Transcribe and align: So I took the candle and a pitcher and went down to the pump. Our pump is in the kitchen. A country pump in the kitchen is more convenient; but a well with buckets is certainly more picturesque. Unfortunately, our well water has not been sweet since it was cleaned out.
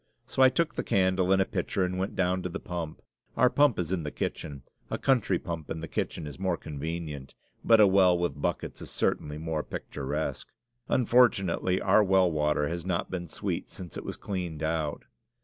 So 0.25 0.41
I 0.41 0.49
took 0.49 0.73
the 0.73 0.83
candle 0.83 1.31
and 1.31 1.39
a 1.39 1.45
pitcher 1.45 1.85
and 1.85 1.99
went 1.99 2.15
down 2.15 2.41
to 2.41 2.49
the 2.49 2.59
pump. 2.59 3.03
Our 3.37 3.51
pump 3.51 3.77
is 3.77 3.91
in 3.91 4.01
the 4.01 4.09
kitchen. 4.09 4.63
A 4.89 4.97
country 4.97 5.37
pump 5.37 5.69
in 5.69 5.79
the 5.81 5.87
kitchen 5.87 6.25
is 6.25 6.39
more 6.39 6.57
convenient; 6.57 7.35
but 7.63 7.79
a 7.79 7.85
well 7.85 8.17
with 8.17 8.41
buckets 8.41 8.81
is 8.81 8.89
certainly 8.89 9.37
more 9.37 9.61
picturesque. 9.61 10.47
Unfortunately, 10.87 11.79
our 11.79 12.03
well 12.03 12.31
water 12.31 12.67
has 12.67 12.83
not 12.83 13.11
been 13.11 13.27
sweet 13.27 13.69
since 13.69 13.95
it 13.95 14.03
was 14.03 14.17
cleaned 14.17 14.63
out. 14.63 15.03